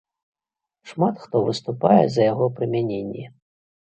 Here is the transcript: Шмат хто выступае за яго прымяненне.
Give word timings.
Шмат 0.91 1.19
хто 1.25 1.41
выступае 1.47 1.99
за 2.13 2.21
яго 2.31 2.47
прымяненне. 2.57 3.25